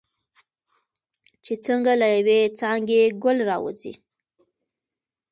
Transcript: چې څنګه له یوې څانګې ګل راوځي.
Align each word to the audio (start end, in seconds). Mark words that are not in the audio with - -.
چې 1.43 1.53
څنګه 1.65 1.91
له 2.01 2.07
یوې 2.15 2.39
څانګې 2.59 3.01
ګل 3.23 3.37
راوځي. 3.49 3.93